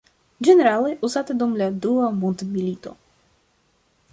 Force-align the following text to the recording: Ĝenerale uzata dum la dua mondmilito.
Ĝenerale 0.45 0.93
uzata 1.09 1.35
dum 1.43 1.53
la 1.61 1.67
dua 1.83 2.07
mondmilito. 2.23 2.95